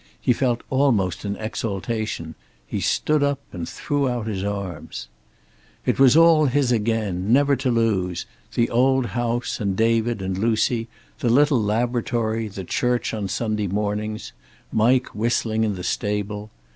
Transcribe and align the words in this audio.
He 0.19 0.33
felt 0.33 0.63
almost 0.71 1.25
an 1.25 1.35
exaltation. 1.35 2.33
He 2.65 2.79
stood 2.81 3.21
up 3.21 3.37
and 3.53 3.69
threw 3.69 4.09
out 4.09 4.25
his 4.25 4.43
arms. 4.43 5.09
It 5.85 5.99
was 5.99 6.17
all 6.17 6.45
his 6.45 6.71
again, 6.71 7.31
never 7.31 7.55
to 7.57 7.69
lose, 7.69 8.25
the 8.55 8.67
old 8.71 9.05
house, 9.05 9.59
and 9.59 9.77
David 9.77 10.19
and 10.19 10.39
Lucy; 10.39 10.87
the 11.19 11.29
little 11.29 11.61
laboratory; 11.61 12.47
the 12.47 12.63
church 12.63 13.13
on 13.13 13.27
Sunday 13.27 13.67
mornings. 13.67 14.33
Mike, 14.71 15.13
whistling 15.13 15.63
in 15.63 15.75
the 15.75 15.83
stable. 15.83 16.49